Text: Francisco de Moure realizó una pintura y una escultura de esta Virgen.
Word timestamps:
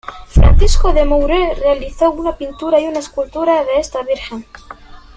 Francisco 0.25 0.91
de 0.93 1.05
Moure 1.05 1.53
realizó 1.53 2.09
una 2.09 2.35
pintura 2.35 2.79
y 2.79 2.87
una 2.87 2.97
escultura 2.97 3.63
de 3.65 3.77
esta 3.79 4.01
Virgen. 4.01 4.43